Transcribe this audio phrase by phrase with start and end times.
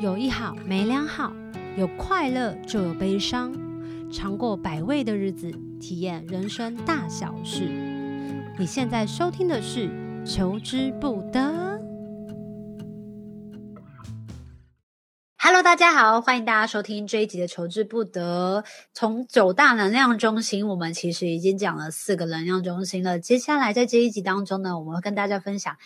[0.00, 1.32] 有一好没两好，
[1.76, 3.52] 有快乐就有悲伤，
[4.12, 5.50] 尝过百味的日子，
[5.80, 7.64] 体验人生大小事。
[8.56, 9.88] 你现在收听的是
[10.24, 11.40] 《求之不得》。
[15.36, 18.62] Hello，大家好，欢迎大家收听这一集的《求之不得》。
[18.94, 23.18] 从九大能量中心，我们其实已经讲了四个能量中心了。
[23.18, 25.76] 接下来在这一集当中呢，我们会跟大家分享。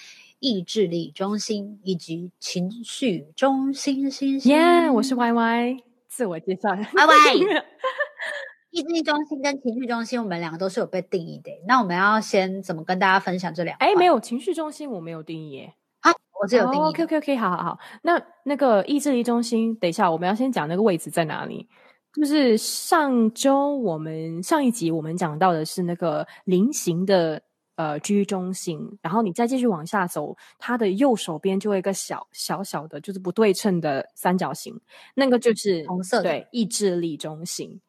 [0.43, 4.53] 意志力中心以及情绪中心，星星。
[4.53, 5.76] 耶，yeah, 我是 Y Y，
[6.08, 6.75] 自我介绍。
[6.75, 7.62] Y Y，
[8.70, 11.53] 意志力中心跟情绪中心，我们两个都是有被定义的。
[11.68, 13.84] 那我们要先怎么跟大家分享这两个？
[13.84, 15.75] 哎，没有，情绪中心我没有定义耶。
[16.00, 16.11] 好，
[16.43, 16.84] 我是有定义。
[16.86, 17.79] OK OK OK，好好好。
[18.03, 21.68] 那那个意志力中心，等一下我们要先讲那个位置在哪里。
[22.14, 27.40] 就是上周我们上一集我们讲到的是那个菱形的。
[27.82, 34.81] 呃居中心，然后你再继续往下走，它的右手边就会有一个小小小的，就是不对称的三角形，
[35.14, 37.81] 那个就是红色的，对，意志力中心。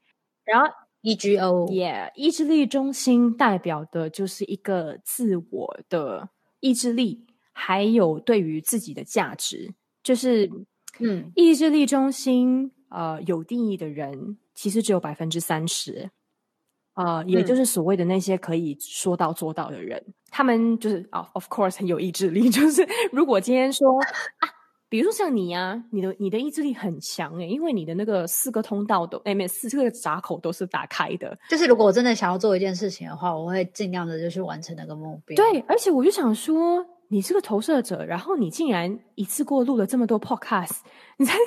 [0.46, 0.68] 然后
[1.04, 6.30] EGO，Yeah，意志力中心代表的就是一个自我的
[6.60, 10.50] 意志力，还有对于自己的价值，就是
[11.00, 16.10] 嗯，意志力中心呃有定义的人，其实只有百分之三十。
[16.96, 22.50] 呃，也就是所谓的那些可以说到做到的人，嗯、他们就是啊、oh，of course 很有意志力。
[22.52, 23.98] 就是如果今天说
[24.40, 24.46] 啊，
[24.90, 31.36] 比如说像你啊，你的你的意志力很强诶，因为你的那个四个通道都诶，没四个闸口都是打开的。
[31.50, 35.36] 就是如果我真的想要做一件事情的话，我会尽量的就去完成那个目标。
[35.36, 36.86] 对，而且我就想说。
[37.14, 40.80] 你是个投射者，然后你竟然一次过录了这么多 podcast，
[41.18, 41.38] 你才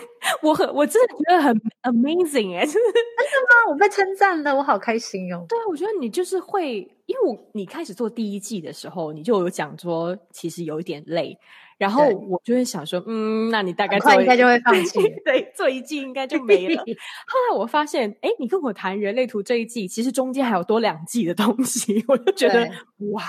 [0.41, 3.73] 我很我真的觉得很 amazing 哎，真的吗？
[3.73, 5.47] 我被称赞了，我好开心哟、哦。
[5.49, 11.37] 对啊，我觉得你就是会，因为我你开始做第一季的时候，你就有讲说其实有一点累，
[11.79, 16.77] 然后我就会想说，嗯，那你大概做应该就会放弃，对，做一季应该就没了。
[17.27, 22.71] 后来我发现，哎，你跟我谈人类图这一季，其实中间还有多两季的东西， 我就觉得
[23.11, 23.25] 哇，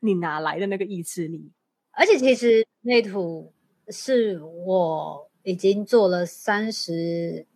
[0.00, 1.52] 你哪来的那个意志力？
[1.92, 3.52] 而且其实内图
[3.88, 7.46] 是我已经做了三十，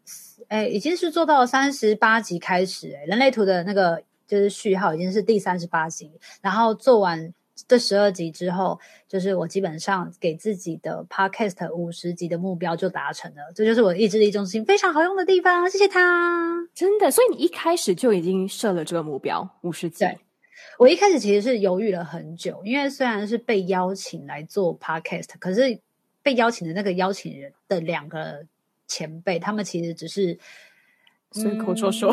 [0.48, 6.10] 哎，已经是做到三十八集开始，哎，人类图的那个就是序号已经是第三十八集，
[6.42, 7.32] 然后做完
[7.66, 20.04] 这十二集之后，就是我基本上给自己的 podcast 五十集的目标就达成了，这就是我意志力中心非常好用的地方，谢谢他，真的，所以你一开始就已经设了这个目标五十集。
[20.78, 25.80] 我一开始其实是犹豫了很久，因为虽然是被邀请来做 podcast，可是
[26.22, 28.44] 被邀请的那个邀请人的两个
[28.86, 30.38] 前辈，他们其实只是
[31.32, 32.12] 随口说说，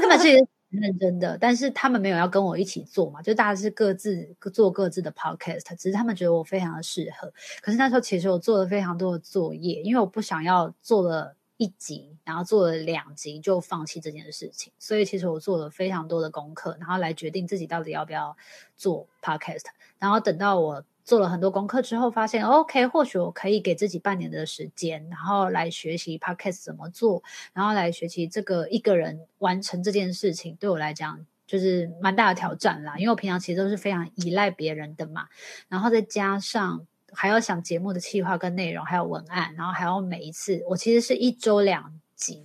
[0.00, 0.28] 他们 是
[0.70, 7.32] 很认真的，但是他们没有要跟我一起做嘛，就大家是各自做各自的 podcast，只是他们觉得我非常的适合。
[7.60, 11.36] 可是那时候其实我做了非常多的作业，因为我不想要做了。
[11.56, 18.36] 一集，然后做了两集就放弃这件事情，所以其实我做了非常多的功课，然后来决定自己到底要不要
[18.76, 19.66] 做 podcast。
[19.98, 32.96] 然后等到我做了很多功课之后，发现 OK，或许我可以给自己半年的时间，然后来学习 podcast 怎么做，然后来学习这个一个人完成这件事情，对我来讲就是蛮大的挑战啦。
[32.98, 35.28] 因为我平常其实都是非常依赖别人的嘛，
[35.68, 36.86] 然后再加上。
[37.14, 42.44] 还要想节目的企划跟内容，还有文案，然后还要每一次，我其实是一周两集，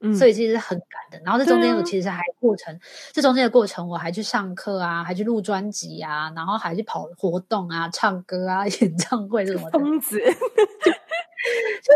[0.00, 1.24] 嗯，所以其实是很赶的。
[1.24, 2.78] 然后这中间我其实还过程，啊、
[3.12, 9.70] 这中间的过程我还去上课啊，还去录专辑啊，然后还去跑活动啊，唱歌啊， 演唱会这种的。
[9.70, 10.18] 疯子。
[10.84, 10.92] 就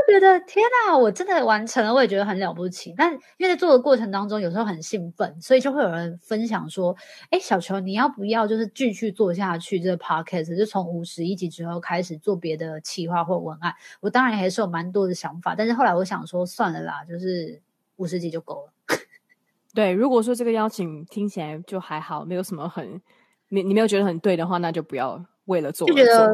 [0.09, 2.94] 觉得天哪，我真的完成了，我也觉得很了不起。
[2.97, 6.97] 但因为在做的过程当中，有时候很兴奋，所以就会有人分享说
[7.31, 10.56] ：“哎，小球，你要不要就是继续做下去这个 podcast？
[10.56, 17.61] 就从五十一集之后开始做别的企划或文案？”我当然还是有蛮多的想法，但是后来我想说，算了啦，就是
[17.97, 18.72] 五十集就够了。
[19.75, 23.00] 对，如果说这个邀请听起来就还好，没有什么很
[23.49, 25.87] 你你没有觉得很对的话，那就不要为了做。
[25.87, 26.32] 就觉得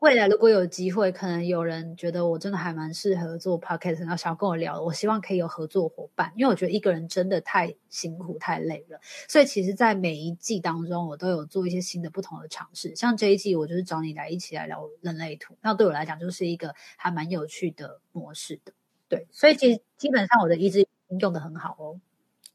[0.00, 9.00] 未来如果有机会，可能有人觉得我真的还蛮适合做 podcast，然后想要跟我聊，我希望可以有合作伙伴，因为我觉得一个人真的太辛苦太累了。
[9.28, 12.94] 所以其实，在每一季当中，我都有做一些新的不同的尝试。
[12.94, 18.72] 像这一季，我就是找你来一起来聊人类图，那对我来讲就是一个还蛮有趣的模式的。
[19.08, 20.86] 对，所以其实基本上我的意志
[21.18, 22.00] 用得很好哦。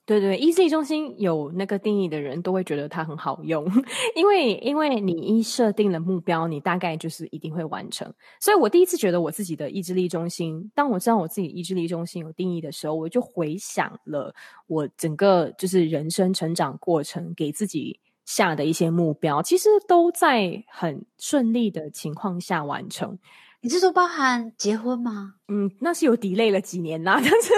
[0.05, 3.65] 对对意志力中心有那个定义的人都会觉得它很好用，
[4.15, 8.13] 因为因为你一设定了目标，你大概就是一定会完成。
[8.41, 14.35] 所以我第一次觉得我自己的意志力中心，当我知道我自己意志力中心有定义的时候，我就回想了
[14.67, 23.17] 我整个就是人生成长过程给自己下的一些目标，其实都在很顺利的情况下完成。
[23.63, 25.35] 你是说包含结婚吗？
[25.47, 27.53] 嗯，那是有 delay 了几年啦， 但是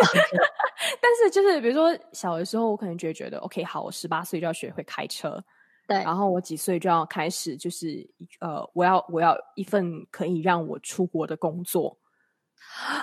[1.01, 5.43] 但是就是比如说小的时候，我可能就会觉得 OK，好，我十八岁就要学会开车，
[5.87, 8.07] 对，然后我几岁就要开始就是
[8.39, 11.97] 呃，我要我要一份可以让我出国的工作，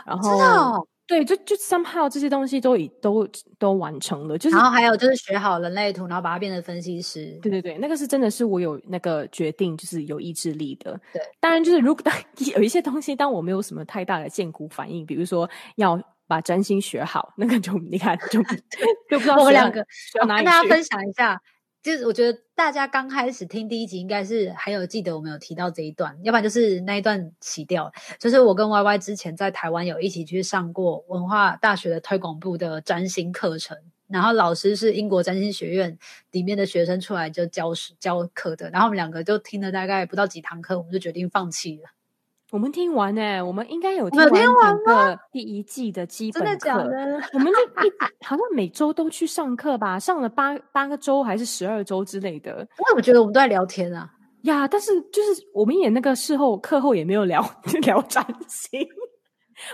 [0.06, 0.86] 然后。
[1.06, 3.28] 对，就就 somehow 这些东西都已都
[3.58, 7.38] 都完成了，就是然后还有就是学好人类图，然后把它变成分析师。
[7.42, 10.98] 对对对，那个是真的是我有那个决定，就是有意志力的。
[11.12, 12.14] 对，当然就是如果当
[12.56, 18.42] 有一些东西，当我没有什么太大的见骨反应，比如说要把占星学好，那个就你看就
[19.10, 19.84] 就不知道我们两个
[20.18, 21.38] 跟大家分享一下。
[21.82, 27.92] 就是我觉得大家刚开始听第一集，应该是还有记得我们有提到这一段，要不然就是那一段洗掉。
[28.20, 33.76] 就是我跟 Y Y 之前在台湾有一起去上过文化大学的推广部的占星课程，
[34.06, 35.98] 然后老师是英国占星学院
[36.30, 41.90] 里面的学生出来就教教课的，然后我们两个就听了大概不到几堂课，我们就决定放弃了。
[42.52, 46.46] 我们听完呢、欸，我们应该有听完整个第一季的基本课。
[46.46, 47.18] 真的假的？
[47.32, 47.90] 我们就一
[48.20, 52.54] 好像每周都去上课吧，上了八八个周还是十二周之类的。
[52.76, 54.06] 我怎么觉得我们都在聊天啊
[54.42, 57.42] 呀，但是就是我们也那个事后课后也没有聊
[57.86, 58.86] 聊占星。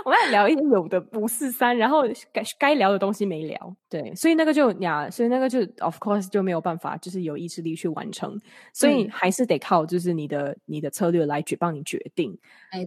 [0.05, 2.03] 我们要聊一些有的不是三，然后
[2.33, 8.37] 该该聊的东西没聊，对，所以那个就呀，所以那个就 of course 就没有办法，就是有意志力去完成，
[8.73, 12.37] 所以还是得靠就是你的你的策略来去帮你决定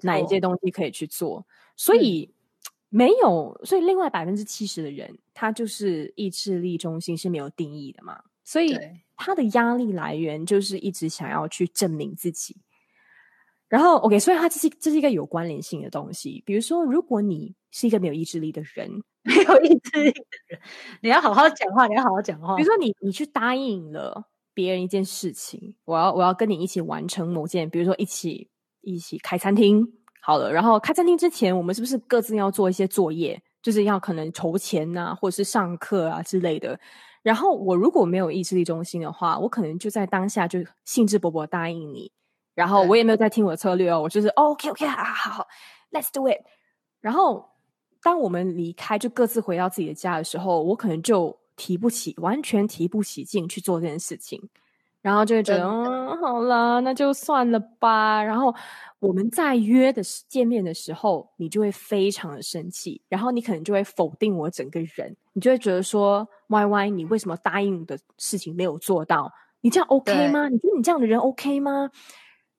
[0.01, 0.41] 哪一些。
[0.41, 1.45] 东西可以去做，
[1.77, 2.33] 所以、嗯、
[2.89, 8.75] 没有，所以另外百分之七十的人，他就是意志力中心是没有定义的嘛，所以
[9.15, 12.57] 他的压力来源就是一直想要去证明自己。
[13.71, 16.43] 然后，OK，所以它这是这是一个有关联性的东西。
[16.45, 20.59] 比如说，如果你是一个没有意志力的人，没有意志力的人，
[21.01, 22.57] 你要好好讲话，你要好好讲话。
[22.57, 28.49] 比如说你，你你去答应了别人一件事情，我要我要跟你一起完成某件，比如说一起
[28.81, 29.87] 一起开餐厅，
[30.21, 36.77] 好了，然后开餐厅之前，我们是不是各自要做一些作业，就是要可能筹钱啊，或者是上课啊之类的。
[37.23, 42.11] 然后我如果没有意志力中心的话，我可能就在当下就兴致勃勃答应你。
[42.53, 45.47] 然后我也没有在听我的策略哦，我就是、哦、OK OK 好好好
[45.91, 46.41] ，Let's do it。
[46.99, 47.49] 然后
[48.03, 54.49] 当我们离开，就各自回到自己的家的时候，我可能就提不起，完全提不起劲去做这件事情，
[55.01, 58.23] 然后就会觉得，嗯，好了，那就算了吧。
[58.23, 58.53] 然后
[58.99, 69.31] 我们在约的见面的时候，你就会非常的生气，然后你可能就会否定我整个人，你就会觉得说，Y Y，你为什么答应的事情没有做到？
[69.61, 70.49] 你这样 OK 吗？
[70.49, 71.89] 你觉得你这样的人 OK 吗？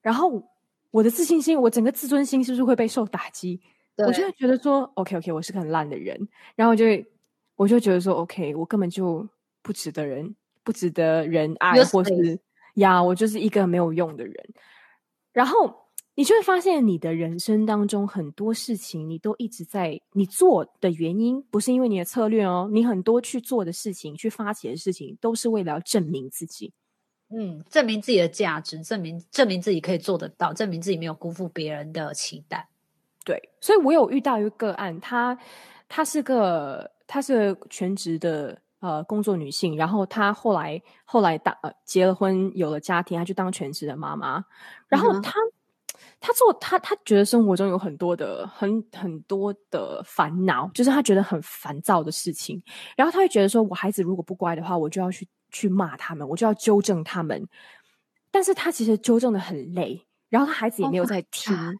[0.02, 0.42] 然后
[0.90, 3.60] 我的自信心，我整个自尊心是不是会被受打击？
[3.98, 6.28] 我就会觉得说，OK OK，我是个很烂的人。
[6.56, 7.06] 然后就会，
[7.56, 9.26] 我就觉得说，OK，我根本就
[9.62, 10.34] 不值得人，
[10.64, 12.40] 不值得人爱，或是
[12.74, 14.34] 呀，我就是一个没有用的人。
[15.32, 26.72] 然后你就会发现，你的人生当中很多事情，你都一直在你做的原因，不是因为你的策略哦，你很多去做的事情，去发起的事情，都是为了要证明自己。
[27.34, 32.68] 嗯，证明自己的价值，证明证明自己可以做得到，证明自己没有辜负别人的期待。
[33.24, 35.38] 对，所以我有遇到一个个案，她
[35.88, 44.44] 她是个她是个全职的呃工作女性，然后她后来后来当呃结了婚，有了家庭，她就当全职的妈妈。
[44.88, 45.52] 然后她、嗯、
[46.20, 52.62] 她做她她觉得生活中有很多的很很多的烦恼，就是她觉得很烦躁的事情。
[52.96, 55.26] 然后她会觉得说，我孩子如果不乖的话，我就要去。
[55.52, 57.46] 去骂他们，我就要纠正他们。
[58.30, 61.54] 但是他其实纠正的很累，然后他孩子也没有在听。
[61.54, 61.74] Oh、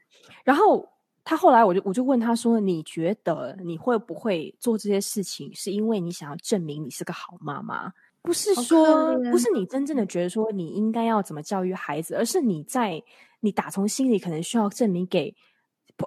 [0.44, 0.88] 然后
[1.24, 7.92] 他后来，我就我就问他说：“你觉得你会不会做这些事情，是因为你想要证明你是个好妈妈？
[8.20, 13.02] 不是说，不是你真正的觉得说你应该要怎么教育孩子，而是你在
[13.40, 15.34] 你打从心里可能需要证明给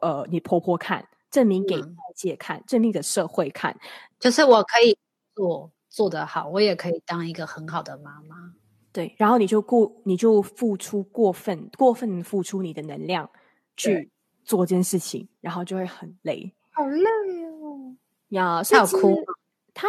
[0.02, 3.78] 呃你婆婆看，证明给外界看，嗯、证明给社会看，
[4.20, 4.98] 就是我可以
[5.34, 8.54] 做。”做得好，我也可以当一个很好的妈妈。
[8.92, 13.30] 对，然后你就过，你就付出过分，过分付出你的能量
[13.78, 14.12] 去
[14.44, 17.10] 做这件事情，然后就会很累，好累
[17.62, 17.96] 哦。
[18.30, 19.24] 呀，他有哭？
[19.74, 19.88] 他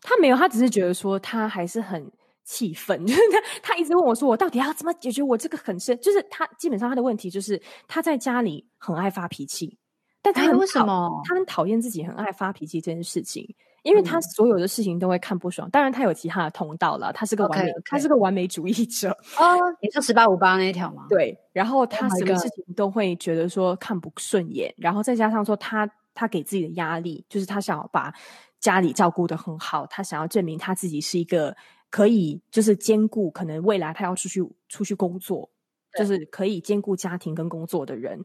[0.00, 2.10] 他没有，他只是觉得说他还是很
[2.44, 9.76] 气愤， 就是他他一直问我说，我到底要怎么解决我这个很深，就是他基本上他的问题就是他在家里很爱发脾气，
[10.22, 13.54] 但他很、哎、为什么他很讨厌自己很爱发脾气这件事情。
[13.82, 17.12] 因为他所有的事情都会看不爽，嗯、当然他有其他的通道了。
[17.12, 17.82] 他是个完美，okay, okay.
[17.86, 19.10] 他是个完美主义者。
[19.38, 21.06] 哦，你说十八五八那一条吗？
[21.08, 21.36] 对。
[21.52, 28.12] 然后他什么事情都会觉得说看不顺眼，oh、然后再加上说他他给自己的压力，就是他想要把
[28.60, 31.56] 家里照顾的很好，他想要证明他自己是一个
[31.90, 35.50] 可以就是兼顾可能未来他要出去出去工作
[35.98, 38.22] 就是可以兼顾家庭跟工作的人，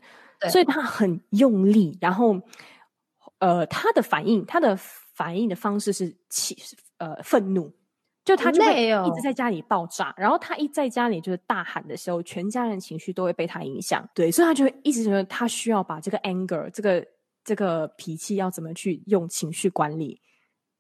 [0.49, 2.39] 所以他很用力，然后
[3.39, 4.77] 呃，他的反应，他的
[5.17, 6.55] 反应的方式是气
[6.99, 7.73] 呃愤怒，
[8.23, 17.03] 就他就会一直在家里爆炸，然后他一在家里就是大喊的时候，全家人情绪都会被他影响，对，所以他就会一直觉得他需要把这个 anger 这个
[17.43, 20.21] 这个脾气要怎么去用情绪管理，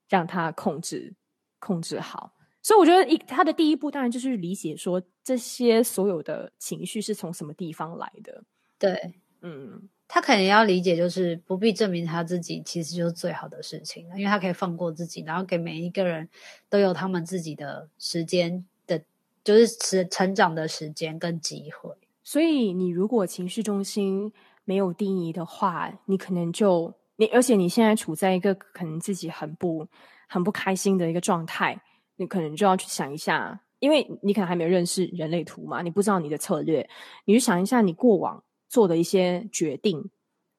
[0.07, 1.15] 让他控制
[1.59, 2.33] 控制好。
[2.61, 8.43] 所以我觉得一他的第一步当然就是理解说这些所有的情绪是从什么地方来的。
[8.77, 16.29] 对，嗯，他可能要理解，就是不必证明他自己其实就是最好的事情，因为他可以放过自己，然后给每一个人
[16.69, 19.01] 都有他们自己的时间的，
[19.43, 21.93] 就是成成长的时间跟机会。
[22.23, 24.31] 所以你如果情绪中心
[24.63, 29.87] 没有定义的话，你可能就你，而且你现在处在一个可能自己很不
[30.27, 31.81] 很不开心的一个状态。
[32.19, 36.89] 你可能就要去想一下，因为你可能还没有认识人类图嘛，你不知道你的策略，
[37.25, 40.09] 你就想一下你过往做的一些决定，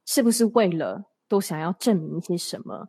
[0.05, 2.89] 是不是为了都想要证明一些什么？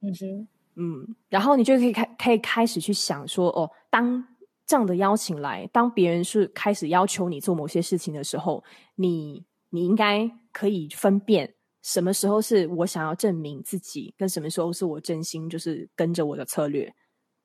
[0.00, 4.26] 嗯哼，嗯，然后你就可以开可以开始去想说，哦，当
[4.66, 8.62] 这样的邀请来，当别人是开始要求你做某些事情的时候，
[8.96, 16.92] 你你应该可以分辨什么时候是我想要证明自己，跟什么时候是我真心就是跟着我的策略。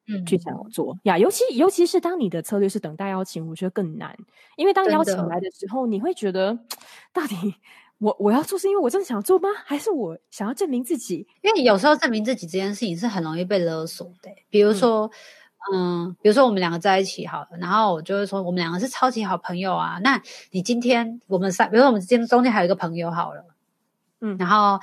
[0.08, 4.17] 嗯，去想要做呀，尤其尤其是当你的策略是等待邀请，我觉得更难，
[4.58, 6.58] 因为当邀请来的时候，你会觉得，
[7.13, 7.55] 到底
[8.00, 9.48] 我我要做是因为我真的想做吗？
[9.63, 11.27] 还是我想要证明自己？
[11.43, 14.31] 因为有时候证明自己这件事情是很容易被勒索的。
[14.50, 15.10] 比如说，
[15.72, 20.00] 嗯，嗯，比如说我们两个在一起好了，然后我就会说我们两个是超级好朋友啊。
[20.03, 23.46] 那你今天我们三，比如说我们今天中间还有一个朋友好了，
[24.20, 24.79] 嗯，然后。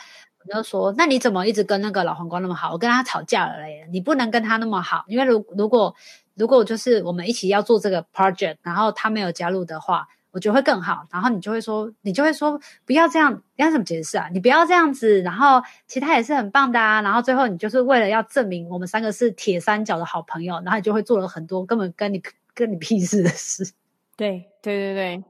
[0.48, 2.72] 我就说，那你怎么一直跟那个老黄瓜那么好？
[2.72, 5.94] 我跟他吵架了嘞，你不能跟他那么好，因为如如果
[6.34, 11.06] 如果就是我们一起要做这个 project，然后他没有加入的话，我觉得会更好。
[11.10, 14.28] 然后你就会说，你就会说不要这样，要怎么解释啊？
[14.32, 15.20] 你不要这样子。
[15.22, 17.02] 然后其他也是很棒的啊。
[17.02, 22.22] 然后最后你就是为了要证明我们三个是铁三角的好朋友，然后你就会做了很多根本跟你
[22.54, 23.72] 跟你屁事的事。
[24.16, 25.24] 对对对对，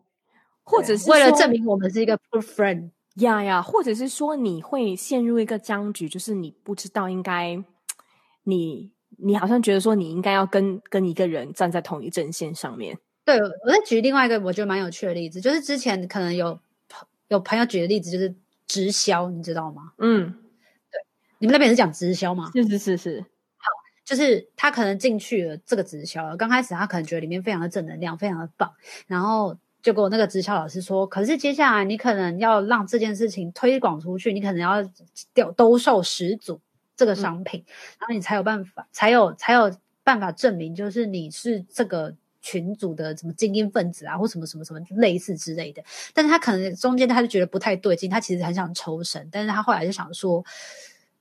[0.65, 2.91] 或者是为了证明我们是一个 good friend。
[3.19, 7.63] 呀呀，或者是说你会陷入一个僵局，就是你不知道应该，
[8.45, 12.99] 你你好像觉得说你应该要跟跟一个人站在同一阵线上面。
[13.25, 16.61] 对，我再举另外一个我觉得蛮有趣的例子，就是之前可能有
[17.29, 18.35] 有朋友举的例子，就是
[18.67, 19.93] 直销，你知道吗？
[19.99, 20.31] 嗯，
[20.91, 21.01] 对，
[21.39, 22.51] 你们那边是讲直销吗？
[22.55, 23.21] 是是是是，
[23.57, 23.67] 好，
[24.05, 28.73] 就是他可能进去了这个直销，刚开始他可能觉得里面非常的正能量，非常的棒，
[29.07, 29.57] 然后。
[29.89, 34.87] 就跟我那个直销老师说，可是接下来你可能要让这件事情推广出去，你可能要
[35.33, 36.61] 丢兜售十组
[36.95, 45.83] 这个商品，嗯、然后你才有办法，才有才有办法证明，就是你是这个群组的什么精英分子啊，或什么什么什么类似之类的。
[46.13, 50.45] 但是他可能中间他就觉得不太对劲，他其实很想抽身，但是他后来就想说，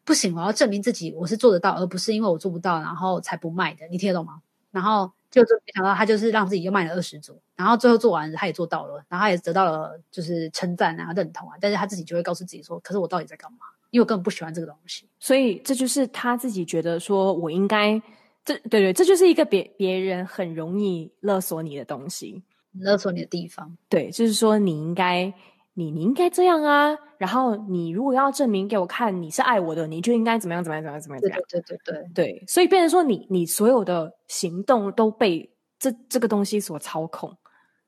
[0.03, 4.41] 不行，我要证明自己我是做得到，而不是因为我做不到然后才不卖的，你听得懂吗？
[4.71, 5.13] 然后。
[5.29, 13.59] 就就没想到他就是让自己又卖了二十组，然后最后做完他也做到了，然后他也得到了就是称赞啊、认同啊，但是他自己就会告诉自己说：“可是我到底在干嘛？
[13.91, 18.01] 因为我根本不喜欢这个东西。”所以这就是他自己觉得说：“我应该
[18.45, 22.41] 这对对，这就是一个别别人很容易勒索你的东西，
[22.73, 25.33] 勒索你的地方。”对，就是说你应该。
[25.77, 31.21] 你你应该这样啊，然后你如果要证明给我看你是爱我的，你就应该怎么样怎么样怎么样怎么样。
[31.21, 37.37] 对对对对对，所以变成说你你所有的行动都被这这个东西所操控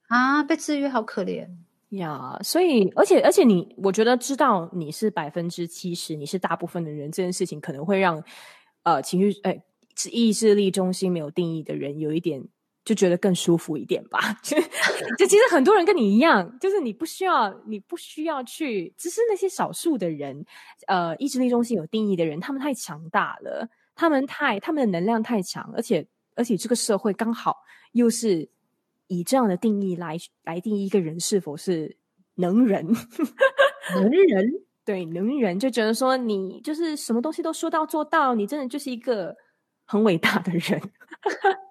[0.07, 1.47] 啊，被制约好可怜
[1.89, 2.39] 呀。
[2.43, 8.23] 所以而且而且你，我觉得知道你是百分之七十，你是大部分的人，这件事情可能会让
[8.83, 9.63] 呃情绪哎
[10.11, 12.43] 意志力中心没有定义的人有一点。
[12.85, 14.19] 就觉得更舒服一点吧。
[14.41, 14.57] 就
[15.17, 20.45] 就其实很多人跟你一样，就是你不需要，你不需要去，只是那些少数的人，
[20.87, 27.57] 呃，意志力中心有定义的人，他们太强大了，他们太，他们的能量太强，而且而且这个社会刚好
[27.91, 28.49] 又是
[29.07, 31.97] 以这样的定义来来定义一个人是否是
[32.35, 32.87] 能人，
[33.93, 34.51] 能人，
[34.85, 39.35] 对，能人，就觉得说你就是什么东西都说到做到，你真的就是一个
[39.85, 40.81] 很伟大的人。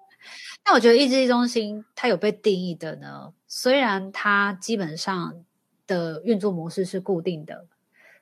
[0.65, 5.43] 那我觉得意志力中心它有被定义的呢，虽然它基本上
[5.87, 7.65] 的运作模式是固定的，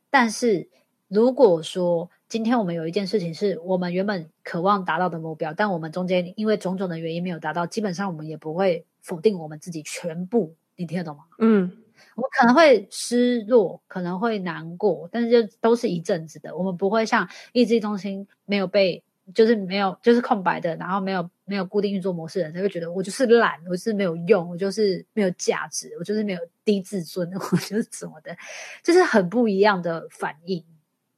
[0.09, 0.69] 但是
[1.07, 11.23] 如果说今天我们有一件事情是我们原本渴望达到的目标，但我们中间因为种种的原因没有达到，基本上我们也不会否定我们自己全部，你听得懂吗？
[11.39, 11.71] 嗯，
[12.15, 21.29] 我们可能会失落，可能会难过，但是就都是一阵子的，我们不会像意志力中心没有被，就是没有就是空白的，然后没有。
[21.47, 28.35] 没有固定运作模式的人，他会觉得我就是懒，我就是没有用，我就是没有价值，我就是没有低自尊， 我就是什么的，
[28.83, 30.63] 就是很不一样的反应。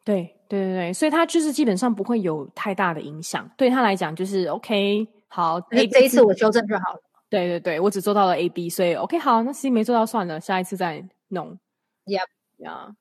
[0.05, 7.01] 对对对对，所以他就是基本上不会有太大的影响，对他来讲就是 OK，好，那这一次我修正就好了。
[7.29, 11.59] 对对对，我只做到了 A B，所以 OK 好，那 C 没做到算了，下一次再弄。
[12.05, 12.25] Yep，
[12.57, 12.95] 呀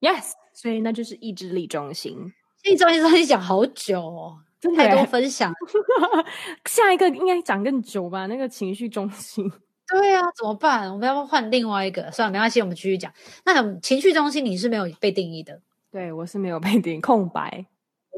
[0.00, 2.32] ，Yes，所以那就是意志力中心。
[2.64, 5.52] 意志力中心讲好久哦，真的太多分享。
[6.66, 8.26] 下一个应该讲更久吧？
[8.26, 9.50] 那个情绪中心。
[9.90, 10.92] 对啊，怎么办？
[10.92, 12.12] 我们要不要换另外一个？
[12.12, 13.10] 算了，没关系，我们继续讲。
[13.46, 15.62] 那情绪中心你是没有被定义的？
[15.90, 17.64] 对，我是没有被定义，空白。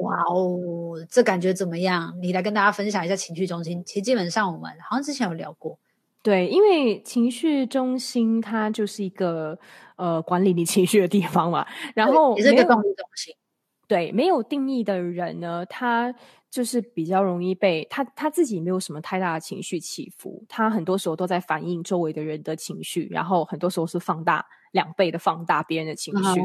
[0.01, 2.13] 哇哦，这感觉怎么样？
[2.21, 3.85] 你来跟大家分享一下情绪中心。
[3.85, 5.79] 其实基本上我们好像之前有聊过。
[6.23, 9.57] 对，因为情绪中心它就是一个
[9.97, 11.65] 呃管理你情绪的地方嘛。
[11.95, 13.35] 然后也是一个动力中心。
[13.91, 16.15] 对，没有定义的人呢，他
[16.49, 26.41] 就是比较容易被他他自己没有什么太大的情绪起伏，他很多时候都在反映周围的人的情绪，然后很多时候是放大两倍的放大别人的情绪。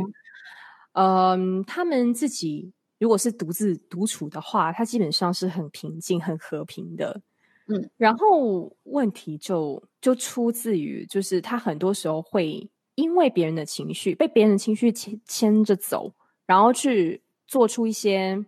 [0.94, 2.74] 嗯，他们自己。
[2.98, 7.22] 如果是独自独处的话，他基本上是很平静、很和平的。
[7.68, 16.16] 嗯，然后问题就就出自于，就是他很多时候会因为别人的情绪，被别人的情绪牵牵着走，
[16.48, 18.46] 然后去做出一些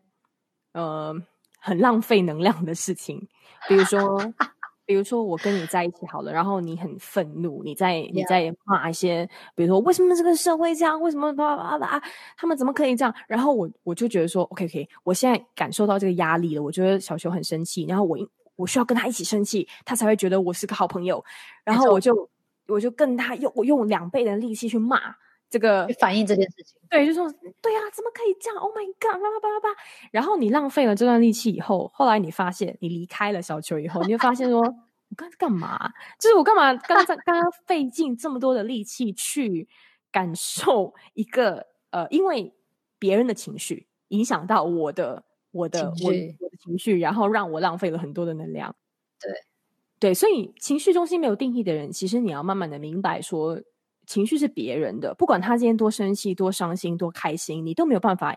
[0.74, 1.16] 呃
[1.60, 3.28] 很浪费能量的事情，
[3.68, 4.34] 比如说。
[4.88, 12.02] 比如说我跟你在一起好了，然后你很愤怒，你在你在骂一些.比如说为什么这个社会这样，为什么吧吧吧，
[12.38, 13.14] 他们怎么可以这样？
[13.28, 18.18] 然后我我就觉得说，OK OK，我现在感受到这个压力了，我觉得小熊很生气，然后我
[18.56, 21.22] 我需要跟他一起生气，他才会觉得我是个好朋友，
[21.66, 22.30] 然后我就
[22.70, 24.98] 我就跟他用我用两倍的力气去骂。
[25.50, 29.14] 这个反映这件事情，对，就说对呀、啊，怎么可以这样？Oh my god！
[29.14, 29.80] 叭叭叭叭叭。
[30.12, 34.60] 然后你浪费了这段力气以后，后来你发现你离开了小球以后，你就发现说，
[35.10, 35.90] 我刚才干嘛？
[36.20, 39.70] 就是我干嘛刚刚刚刚费尽这么多的力气去
[40.12, 42.54] 感受一个呃，因为
[43.00, 48.76] 别人的情绪影响到我的我的我我的情绪，然后让我浪费了很多的能量。
[49.22, 49.32] 对
[50.00, 53.62] 对，所以情绪中心没有定义的人，其实你要慢慢的明白说。
[54.08, 58.36] 情绪是别人的，不管他今天多生气、多伤心、多开心，你都没有办法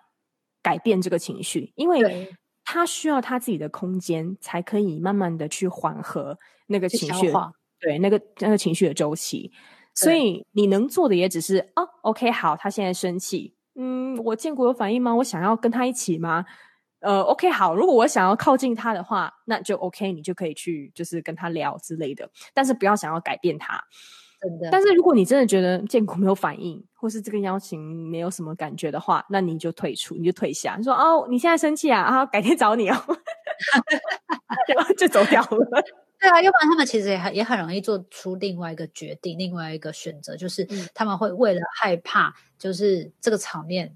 [0.63, 7.33] 改变这个情绪，因为他需要他自己的空间，才可以慢慢的去缓和那个情绪，
[7.81, 9.51] 对，那个那个情绪的周期。
[9.95, 15.15] 所以你能做的也只是哦，OK，好，他现在生气，嗯，我见过有反应吗？
[15.17, 16.45] 我想要跟他一起吗？
[17.01, 23.83] 呃，OK，好，如果我想要靠近他的话，那就 OK，你就可以去就是跟他聊之类的，但是不要想要改变他。
[24.71, 30.77] 但是如果你真的觉得建国没有反应，或是这个邀请没有什么感觉的话，那你就退出，你就退下。
[30.77, 32.01] 你说哦，你现在生气啊？
[32.03, 32.97] 啊，改天找你哦，
[34.75, 35.83] 然后就走掉了。
[36.21, 43.95] 对啊，要不然他们其实也很也很容易做出另外一个决定，另外一个选择，就是他们会为了害怕，就是这个场面。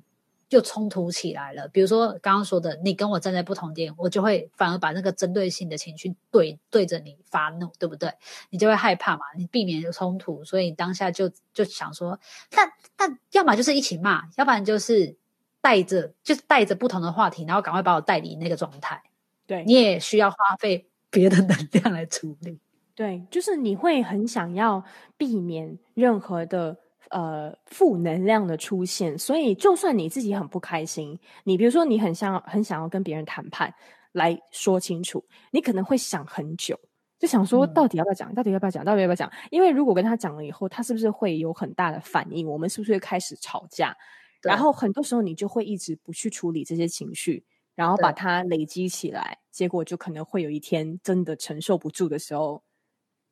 [0.55, 1.67] 就冲突起来了。
[1.67, 8.13] 比如说刚刚说的，你跟我站在不同点，我就会反而把那个针对性的情绪对对着你发怒，对不对？
[8.51, 15.17] 你就会害怕嘛，你避免有冲突，所以当下就就想说，但但要么就是一起骂，要不然就是
[15.61, 19.03] 带着就是带着不同的话题，然后赶快把我带离那个状态。
[19.49, 22.61] 对，你也需要花费别的能量来处理。
[22.95, 24.85] 对，就是你会很想要
[25.17, 26.77] 避免任何的。
[27.11, 33.73] 呃，负能量的出现，所以就算你自己很不开心，你比如说你很想很想要跟别人谈判
[34.13, 36.79] 来说清楚，你可能会想很久，
[37.19, 39.31] 就想说到底要不要讲，嗯、到底要不要讲，到底要不要讲？
[39.51, 42.47] 因为如果跟他讲了以后，他是不是会有很大的反应？
[42.47, 43.97] 我们是不是会开始吵架？
[44.43, 52.63] 然后很多时候你就会一直不去处理这些情绪，然后把它累积起来，结果就可能会有一天真的承受不住的时候，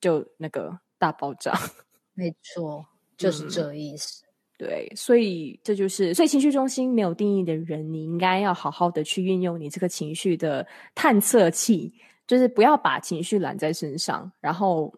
[0.01, 1.53] 就那个大爆炸。
[2.15, 2.92] 没错。
[3.23, 11.93] 就是这意思，嗯，对，所以这就是，所以情绪中心没有定义的人，你应该要好好的去运用你这个情绪的探测器，
[12.27, 14.93] 就是不要把情绪揽在身上，然后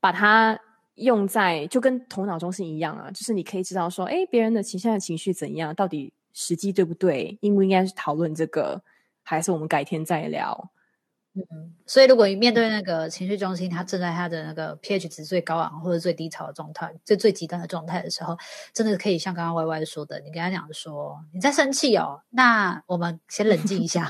[0.00, 0.58] 把它
[0.96, 8.82] 用在就跟头脑中心一样啊，就是你可以知道说，哎，别人的情绪的情绪怎样，到底时机对不对，应不应该是讨论这个，
[9.22, 10.70] 还是我们改天再聊。
[11.32, 18.36] 嗯，所以如果你面对那个情绪中心，他正在他的那个 pH 值最高昂或者最低潮的状态，最最极端的状态的时候，
[18.72, 24.08] 真的可以像刚刚 Y Y 说的，你跟他讲说你在生气哦，那我们先冷静一下。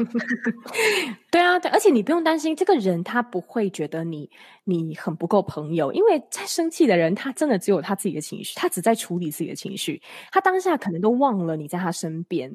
[1.30, 4.30] 对啊，对，而且你不用担心这个人，他不会觉得你
[4.64, 10.00] 你很不够朋友，因为在生气的人，他真的只有他自己的情绪，他只在处理自己的情绪，
[10.33, 12.50] 他当下可能都忘了你在他身边。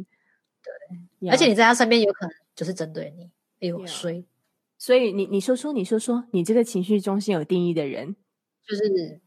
[1.20, 4.26] 对.而且你在他身边有可能就是针对你，哎呦，衰。
[4.78, 8.16] 所以你你说说，你说说，你这个情绪中心有定义的人，
[8.68, 9.22] 就是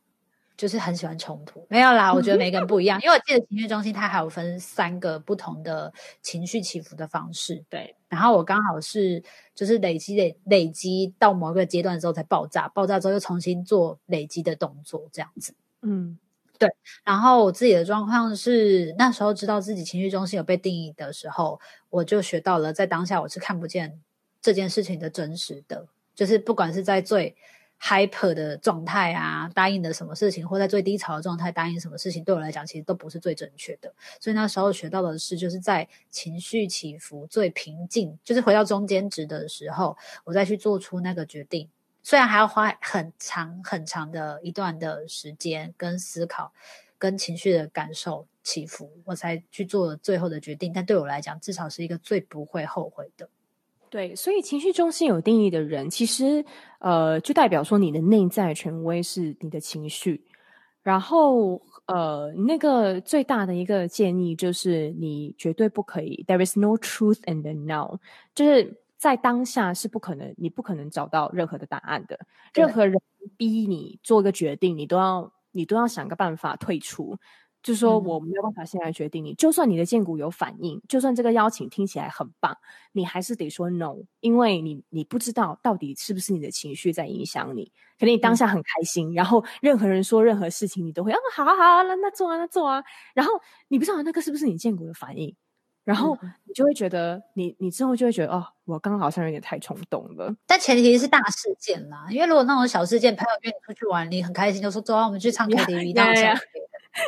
[0.57, 1.65] 就是很喜欢冲突。
[1.71, 7.65] 没有啦，我觉得每个人不一样，因为我记得情绪中心它还有分三个不同的情绪起伏的方式。
[7.71, 9.23] 对，然后我刚好是
[9.55, 15.55] 就是累积累累积到某个阶段之后才爆炸，爆炸之后又重新做累积的动作，这样子。
[15.83, 16.19] 嗯。
[16.59, 16.69] 对，
[17.05, 24.01] 然后我自己的状况是，那时候知道自己情绪中心有被定义的时候，我就学到了，在当下我是看不见
[24.41, 27.37] 这件事情的真实的，就是不管是在最
[27.81, 33.95] hyper 的状态啊，答应的什么事情，或在最低潮的状态答应什么事情，对我来讲其实都不是最正确的。
[34.21, 41.69] 所以那时候学到的是，就是在情绪起伏最平静，就是回到中间值的时候，我再去做出那个决定。
[42.03, 46.53] 虽然还要花很长很长的一段的时间跟思考，
[46.99, 50.73] 跟情绪的感受起伏，我才去做最后的决定。
[50.73, 53.29] 但对我来讲，至少是一个最不会后悔的。
[53.91, 56.45] 对，所以情绪中心有定义的人，其实
[56.79, 60.25] 呃，就代表说你的内在权威是你的情绪。
[60.83, 67.99] 然后呃，那个最大的一个建议就是，你绝对不可以，There is no truth in the now，
[68.35, 68.81] 就是。
[68.99, 72.19] 在当下是不可能，你不可能找到任何的答案的。
[72.53, 73.01] 任何人
[73.37, 77.17] 逼你做一个决定，你都要你都要想个办法退出。
[77.69, 82.57] 就是说我没有办法现在决定你，就算你的荐股有反应，就算这个邀请听起来很棒，
[82.93, 87.71] 你还是得说 no，因为你你不知道到底是不是你的情绪在影响你。
[87.99, 93.35] 可能你当下很开心，然后任何人说任何事情，你都会啊好啊好啊，那那做啊那做啊，然后
[93.69, 95.37] 你不知道那个是不是你荐股的反应。
[95.89, 100.31] 然后你就会觉得你，你你之后就会觉得，哦，我刚刚好像有点太冲动了。
[100.47, 106.23] 但前提是大事件啦，因为如果那种小事件，朋友约你出去玩，你很开心，就说走啊，我们去唱 KTV，那种。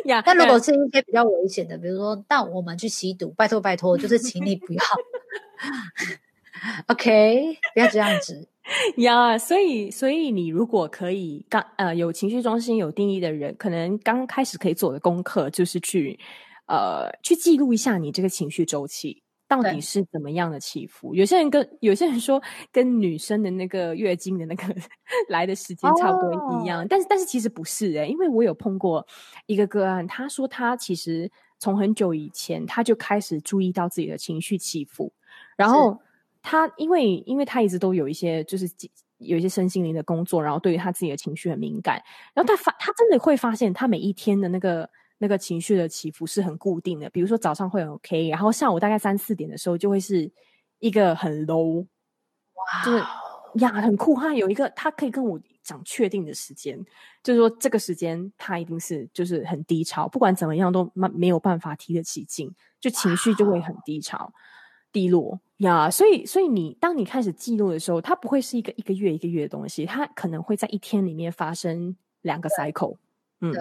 [0.06, 4.82] 呀，但如果是一些比较危险的，比如说那我们去吸毒，拜托拜托，就是请你不要。
[6.88, 8.48] OK，不要这样子
[8.96, 9.34] 呀。
[9.34, 16.18] Yeah, 所以所以你如果可以刚呃有情绪中心有定义的人，可能刚开始可以做的功课就是去。
[16.70, 21.12] 呃，去记录一下你这个情绪周期到底是怎么样的起伏。
[21.16, 24.62] 有些人跟有些人说，跟女生的那个月经的那个
[25.28, 29.04] 来的时间差不多一样，哦、但是但是其实不是诶，因为我有碰过
[29.46, 31.28] 一个个案，他说他其实
[31.58, 35.12] 从很久以前他就开始注意到自己的情绪起伏，
[35.56, 35.98] 然后
[36.40, 38.68] 他因为因为他一直都有一些就是
[39.18, 42.00] 有一些身心灵的工作，然后对于他自己的情绪很敏感，
[42.32, 44.88] 然后他发他真的会发现他每一天的那个。
[45.22, 50.32] 那个情绪的起伏是很固定的，比如说早上会很 OK，然后下午大概三四点的时候就会是
[50.78, 51.82] 一个很 low，
[52.54, 52.98] 哇，就是
[53.62, 54.18] 呀很酷。
[54.18, 56.82] 他有一个，他可以跟我讲确定的时间，
[57.22, 64.32] 就是说这个时间他一定是就是很低潮，不管怎么样都没没有办法提得起劲，就情绪就会很低潮、
[64.90, 65.90] 低落呀。
[65.90, 72.96] 所以，所以你当你开始记录的时候，它不会是一个一个月一个月的东西，它可能会在一天里面发生两个 cycle，
[73.42, 73.52] 嗯。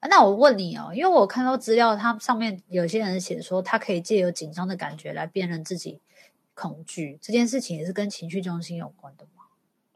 [0.00, 6.00] 对那我问你哦，因为我看到资料，它上面有些人写说，他可以借由紧张的感觉来辨认自己
[6.54, 9.44] 恐惧，这件事情也是跟情绪中心有关的吗？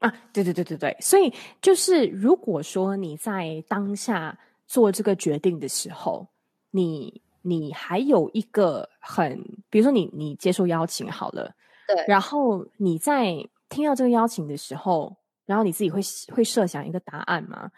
[0.01, 6.27] 啊，对对对对对，所以就是如果说你在当下做这个决定的时候，
[6.71, 11.55] 你你还有一个很，比如说你你接受邀请好了，
[11.87, 16.01] 对，然后你在听到这个邀请的时候，然后你自己会
[16.35, 17.71] 会设想一个答案吗？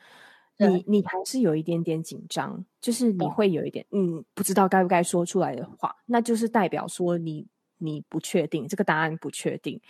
[0.69, 7.47] 你你还是有一点点紧张，就是你会有一点嗯，不知道该不该说出来的话，那就是代表说你
[7.79, 9.81] 你不确定这个答案不确定，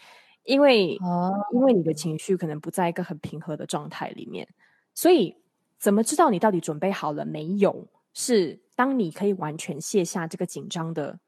[0.45, 4.49] 因为哦，因为你的情绪可能不在一个很平和的状态里面，
[4.95, 5.37] 所以
[5.79, 7.89] 怎么知道你到底准备好了没有？
[8.15, 11.19] 是当你可以完全卸下这个紧张的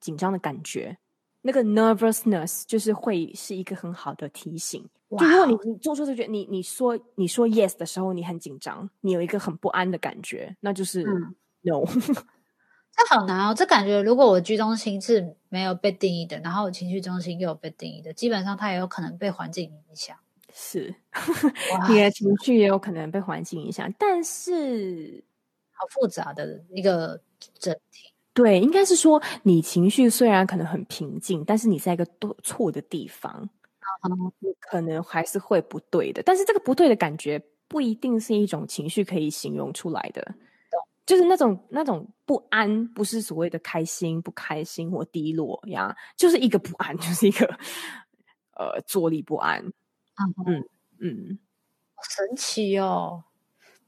[0.00, 0.98] 紧张的感觉。
[1.44, 4.88] 那个 nervousness 就是会是一个很好的提醒。
[5.18, 11.02] 就如果你你做出这个决定，你你说你说 yes 的时候，你很紧张，你有一个很不安的感觉，那就是
[11.62, 11.84] no。
[12.94, 20.14] 这好难哦，这感觉如果我居中心是没有被定义的，然后我情绪中心又有被定义的，基本上它也有可能被环境影响。
[20.52, 20.94] 是，
[21.88, 25.24] 你的情绪也有可能被环境影响，但是
[25.72, 27.18] 好复杂的一个
[27.58, 28.12] 整体。
[28.34, 33.48] 对，应该是说你情绪虽然可能很平静，但是你在一个多错的地方，
[34.60, 36.22] 可能还是会不对的。
[36.22, 40.34] 但是这个不对的感觉不一定是一种情绪可以形容出来的，
[41.06, 47.46] 就是那种那种不安，不是所谓的开心、不开心或低落呀，就是一个不安， 就是一个
[48.56, 49.64] 呃坐立不安。
[49.64, 50.68] 嗯嗯
[51.00, 51.38] 嗯，
[51.94, 53.24] 好神奇哦！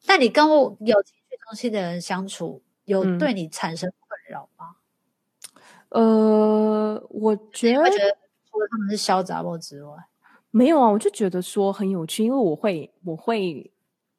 [0.07, 3.91] 那你跟我有情绪东西的人相处，有对你产生？
[4.07, 4.77] 困扰吗，
[5.91, 8.17] 呃，我觉得
[8.55, 9.97] 除了他们是嚣杂之外，
[10.53, 13.69] 没有啊，我就觉得说很有趣，因为我会我会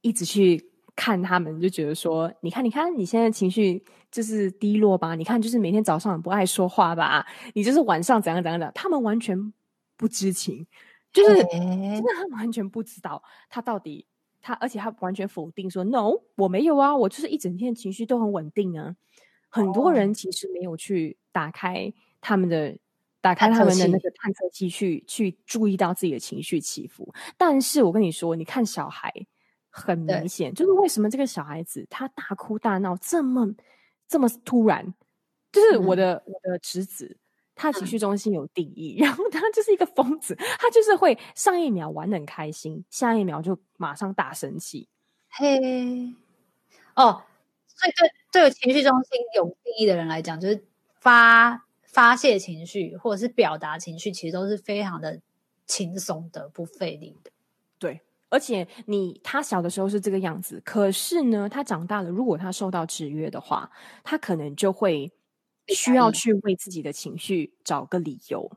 [0.01, 5.15] 一直去看他们，就觉得说，你看，你看，你现在情绪就是低落吧？
[5.15, 7.25] 你看，就是每天早上不爱说话吧？
[7.53, 8.69] 你就是晚上怎样怎样的？
[8.75, 9.53] 他们完全
[9.95, 10.67] 不知情，
[11.13, 14.05] 就是真的，他们完全不知道他到底
[14.41, 18.97] 他，而且他完全否定说，no，我没有啊，我就是一整天情绪都很稳定啊。
[19.47, 22.77] 很多人其实没有去打开他们的。
[23.25, 27.11] 打开他们的那个探测器去，去去注意到自己的情绪起伏。
[27.37, 29.11] 但是我跟你说，你看小孩
[29.71, 33.51] 很明显，就是为什么这个小孩子他大哭大闹这么
[34.07, 34.93] 这么突然？
[35.51, 37.17] 就是我的、嗯、我的侄子，
[37.55, 44.87] 他情绪中心有定义，嗯、 然后他就是一个疯子，他就是会上一秒玩的很开心，下一秒就马上大生气。
[45.29, 46.13] 嘿，
[46.95, 47.23] 哦，
[47.65, 47.91] 所以
[48.31, 50.63] 对对情绪中心有定义的人来讲，就是
[50.99, 51.64] 发。
[51.95, 55.21] 发泄情绪或者是表达情绪，其实都是非常的
[55.65, 57.31] 轻松的、不费力的。
[57.79, 63.71] 对，而且你他小的时候是这个样子，可是呢，他长大了，如果他受到制约的话，
[64.03, 65.11] 他可能就会
[65.67, 68.51] 需要去为自己的情绪找个理由。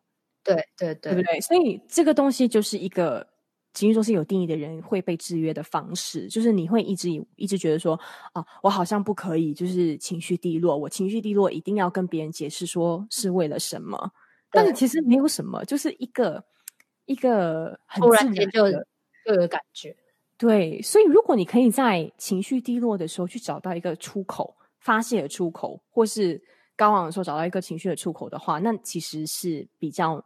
[0.44, 1.40] 对对对，对不对？
[1.40, 3.27] 所以这个东西就是一个。
[3.75, 7.95] 情绪中心有定义的人会被制约的方式，就是你会一直一直觉得说，
[8.33, 14.11] 啊，我好像不可以，就是情绪低落，我情绪低落一定要跟别人解释说是为了什么，
[14.51, 16.43] 但是其实没有什么，就是一个
[17.05, 18.71] 一个很自然的，突然间就
[19.25, 19.95] 就有感觉。
[20.37, 26.43] 对，所以如果你可以在情绪低落的时候去找到一个出口，发泄的出口，或是
[26.75, 30.25] 高昂的时候找到一个情绪的出口的话，那其实是比较。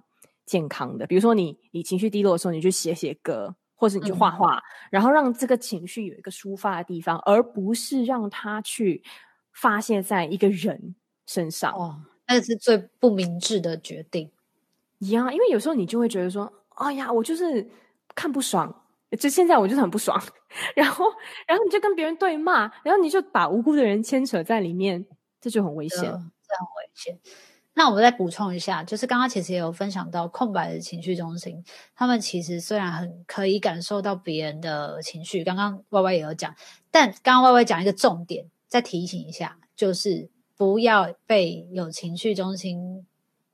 [0.52, 9.02] 健康的，比如说你你情绪低落的时候，你去写写歌，或是你去画画，嗯、然后让这个情绪有一个抒发的地方，而不是让它去
[9.54, 11.72] 发泄在一个人身上。
[11.72, 14.30] 哦，那是最不明智的决定。
[14.98, 17.66] 一样，因为有时候你就会觉得说，哎呀，我就是
[18.14, 18.84] 看不爽，
[19.18, 20.22] 就现在我就是很不爽，
[20.76, 21.06] 然后
[21.46, 25.06] 然后你就跟别人对骂，然后你就把无辜的人牵扯在里面，
[25.40, 27.18] 这就很危险，这很危险。
[27.74, 36.54] 那我再补充一下，就是刚刚其实也有分享到空白的情绪中心，他们其实虽然很可以感受到别人的情绪，刚刚 Y Y 也有讲，
[36.90, 43.06] 但刚刚 Y Y 讲一个重点，再提醒一下，就是不要被有情绪中心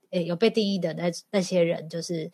[0.09, 2.29] 诶有被定义的那那些人，就是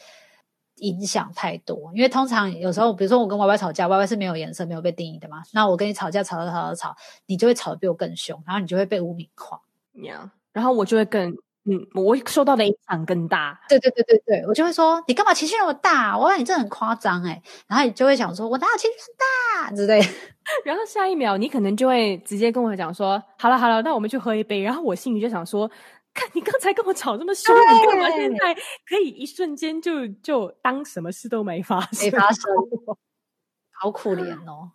[0.78, 1.92] 影响太多。
[1.94, 6.96] 因为通常有时候，比如说我跟 Y Y 吵架，Y Y 是没有颜色、没有被定义的嘛，那我跟你吵架，吵吵吵吵吵，
[7.28, 9.62] 你就会吵得比我更凶，然后你就会被污名化，
[10.04, 11.32] 呀，然后我就会更。
[11.68, 13.60] 嗯，我受到的影响更大。
[13.68, 16.16] 对对对对对，我就会说你干嘛情绪那么大？
[16.16, 20.00] 我看你这很夸张哎，然后你就会想说，我哪有情绪大之类。
[20.64, 24.62] 然后下一秒你可能就会直接跟我讲说，好了好了，那我们去喝一杯。
[24.62, 25.68] 然后我心里就想说，
[26.14, 28.54] 看你刚才跟我吵这么凶，你干嘛现在
[28.88, 32.06] 可以一瞬间就就当什么事都没发生？
[32.06, 32.44] 没发生，
[33.82, 34.70] 好可怜哦。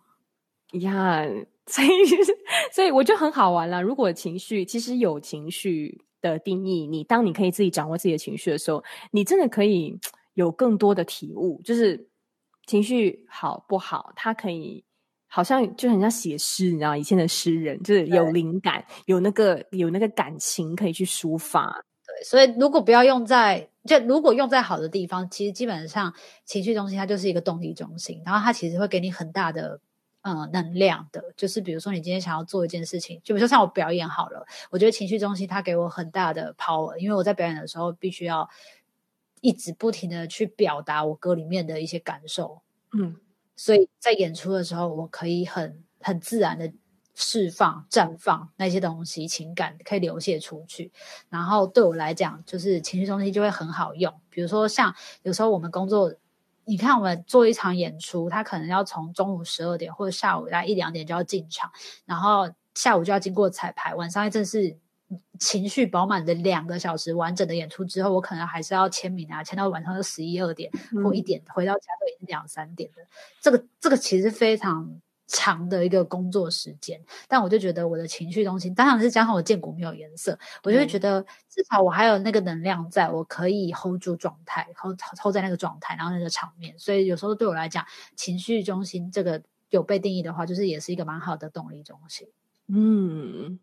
[0.73, 1.25] 呀，
[1.67, 1.89] 所以
[2.73, 3.81] 所以我就很好玩了。
[3.81, 6.03] 如果情绪其实有情绪。
[6.21, 9.99] 的定义，你当你可以自己掌握自己的情绪的时候，你真的可以
[10.35, 11.61] 有更多的体悟。
[11.63, 12.07] 就是
[12.65, 14.83] 情绪好不好，它可以
[15.27, 21.83] 好像就很像写诗，你知道，以前的诗人就是有灵感，有那个有那个感情可以去抒发。
[22.05, 26.13] 对，所以如果不要用在，就如果用在好的地方，其实基本上
[26.45, 29.79] 情绪中心它就是一个动力中心，然后它其实会给你很大的。
[30.23, 38.47] 嗯，能量的，就是比如说你今天想要做一件事情，就比如说像我表演好了，我觉得情绪中心它给我很大的 power，因为我在表演的时候必须要
[39.41, 42.61] 一直不停的去表达我歌里面的一些感受，
[42.93, 43.15] 嗯，
[43.55, 46.71] 所以在演出的时候，我可以很很自然的
[47.15, 50.91] 释放、绽放那些东西，情感可以流泻出去，
[51.29, 56.13] 然后对我来讲，就是情绪中心就会很好用，比如说像有时候我们工作。
[56.65, 61.71] 你看，我们做一场演出，他可能要从中午十二点或者下午大概一两点就要进场，
[62.05, 64.77] 然后下午就要经过彩排，晚上一阵是
[65.39, 70.71] 情绪饱满的两个小时完整的演出之后，我可能还是要签名啊，签到晚上的十一二点
[71.03, 73.07] 或一点，回到家都已经两三点了。
[73.41, 75.01] 这个这个其实非常。
[75.31, 86.77] 长的一个工作时间，但我就觉得我的情绪中心，当然是加上我见骨没有颜色，我就会觉得至少我还有那个能量在，我可以 hold 住状态，hold hold 在那个状态，然后那个场面。
[86.77, 92.27] 所以有时候对我来讲，情绪中心这个有被定义的话，就是也是一个蛮好的动力中心。
[92.67, 93.59] 嗯。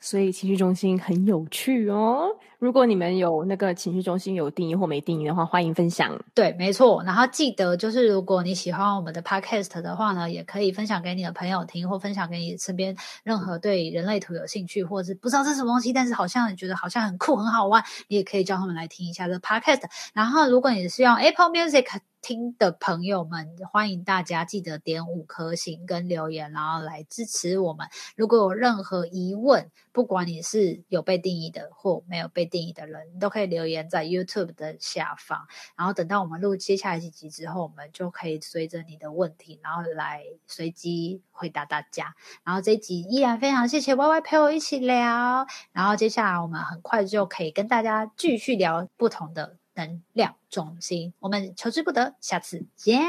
[0.00, 2.28] 所以情绪中心很有趣哦。
[2.58, 6.18] 如果你们有那个情绪中心有定义或没定义的话，欢迎分享。
[6.34, 7.02] 对，没错。
[7.04, 19.82] 然后记得就是，如果你喜欢我们的 podcast 的话呢，也可以分享给你的朋友听，或分享给你身边任何对人类图有兴趣，或者是不知道这是什么东西，但是好像你觉得好像很酷很好玩，你也可以叫他们来听一下这 podcast。
[20.12, 21.86] 然后，如果你是用 Apple Music
[22.22, 27.88] 听的朋友们，欢迎大家记得点五颗星跟留言，然后来支持我们。
[28.16, 35.46] 如果有任何疑问，不管你是有被定义的或没有被定义的人，你都可以留言在 YouTube 的下方。
[35.76, 42.14] 然后等到我们录接下来几集之后，我们就可以随着你的问题，然后来随机回答大家。
[42.44, 45.46] 然后这一集依然非常谢谢 Y Y 陪我一起聊。
[45.72, 49.59] 然后接下来我们很快就可以跟大家继续聊不同的。
[49.74, 53.00] 能量中心，我们求之不得，下次见。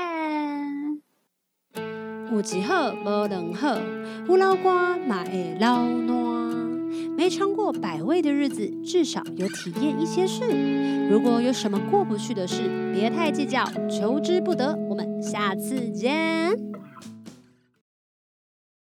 [2.32, 3.78] 有一好无两好，
[4.28, 6.52] 有老瓜嘛会老烂。
[7.17, 11.10] 没尝过百味的日子，至少有体验一些事。
[11.10, 14.76] 如果有什么过不去的事，别太计较，求之不得。
[14.89, 16.70] 我们下次见。